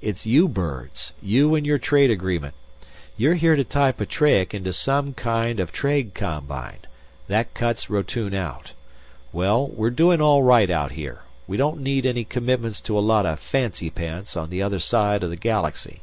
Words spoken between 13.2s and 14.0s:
of fancy